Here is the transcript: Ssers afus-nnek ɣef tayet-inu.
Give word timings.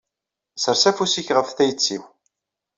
Ssers 0.55 0.83
afus-nnek 0.89 1.29
ɣef 1.33 1.49
tayet-inu. 1.51 2.01